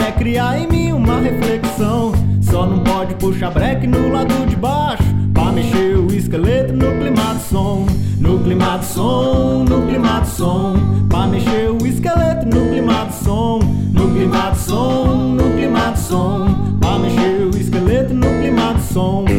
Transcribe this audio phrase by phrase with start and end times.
[0.00, 2.12] até criar em mim uma reflexão.
[2.40, 5.04] Só não pode puxar breque no lado de baixo.
[5.32, 7.86] Pra mexer o esqueleto no clima som.
[8.18, 10.76] No clima som, no clima de som.
[11.08, 13.60] Pra mexer o esqueleto no clima som.
[13.92, 16.76] No clima som, no clima de som.
[16.80, 19.29] Pra mexer o esqueleto no clima som.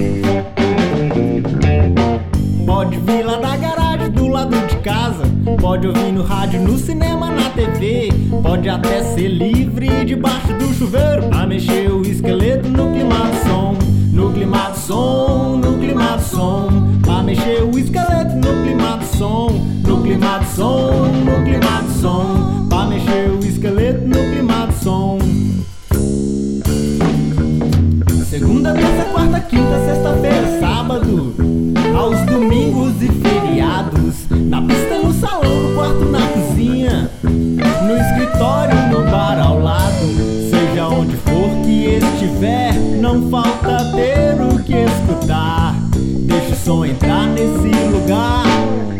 [5.59, 8.09] Pode ouvir no rádio, no cinema, na TV.
[8.41, 11.23] Pode até ser livre debaixo do chuveiro.
[11.29, 13.60] Pra mexer o esqueleto no clima de som.
[37.83, 40.05] No escritório, no bar ao lado.
[40.49, 45.75] Seja onde for que estiver, não falta ter o que escutar.
[45.97, 48.45] Deixa o som entrar nesse lugar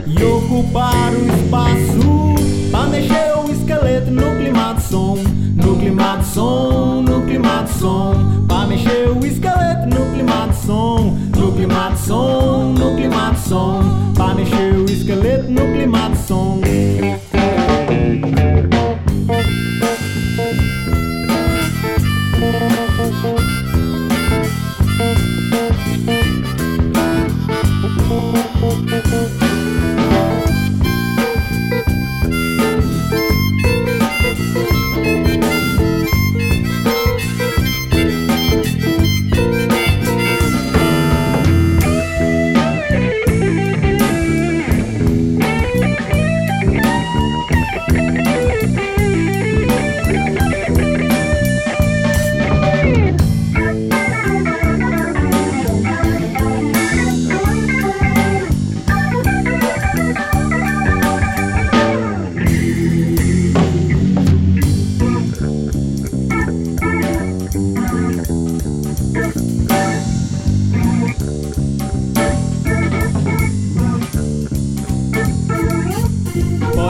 [0.08, 2.70] e ocupar o espaço.
[2.72, 5.18] Pra mexer o esqueleto no clima som.
[5.56, 8.14] No clima som, no clima de som.
[8.48, 11.18] Pra mexer o esqueleto no clima som.
[11.38, 13.84] No clima som, no clima de som.
[14.16, 15.91] Pra mexer o esqueleto no clima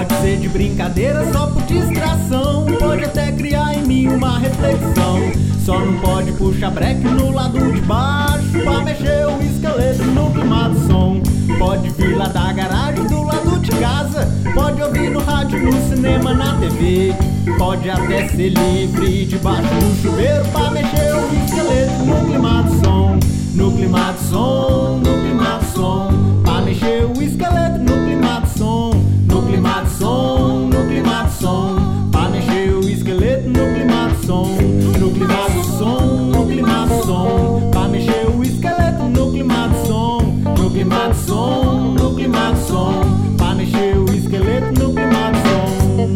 [0.02, 2.66] Pode ser de brincadeira, só por distração.
[2.80, 5.20] Pode até criar em mim uma reflexão.
[5.64, 8.50] Só não pode puxar breque no lado de baixo.
[8.64, 11.22] Pra mexer o esqueleto no clima de som.
[11.60, 14.28] Pode vir lá da garagem do lado de casa.
[14.56, 17.14] Pode ouvir no rádio, no cinema, na TV.
[17.60, 20.46] Pode até ser livre debaixo do chuveiro.
[20.46, 23.20] Pra mexer o esqueleto no clima de som.
[23.54, 25.31] No clima de som, no clima
[40.82, 43.36] clima de som, no clima som.
[43.38, 46.08] Pra mexer o esqueleto no clima som.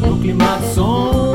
[0.00, 1.25] No clima som,